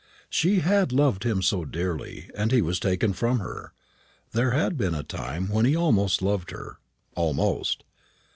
[0.31, 3.71] She had loved him so dearly, and he was taken from her.
[4.31, 6.79] There had been a time when he almost loved her
[7.13, 7.83] almost!